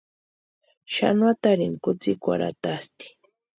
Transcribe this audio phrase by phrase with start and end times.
[0.93, 3.05] Xanuatarini kutsïkwarhu atasti.